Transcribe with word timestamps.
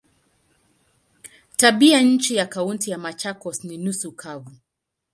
Tabianchi 1.57 2.35
ya 2.35 2.45
Kaunti 2.45 2.91
ya 2.91 2.97
Machakos 2.97 3.63
ni 3.63 3.77
nusu 3.77 4.11
kavu. 4.11 4.51